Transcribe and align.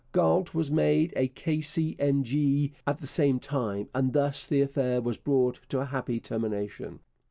Galt 0.13 0.55
was 0.55 0.71
made 0.71 1.13
a 1.15 1.27
K.C.M.G. 1.27 2.73
at 2.87 2.97
the 2.97 3.05
same 3.05 3.39
time, 3.39 3.87
and 3.93 4.13
thus 4.13 4.47
the 4.47 4.59
affair 4.63 4.99
was 4.99 5.17
brought 5.17 5.59
to 5.69 5.79
a 5.79 5.85
happy 5.85 6.19
termination. 6.19 7.01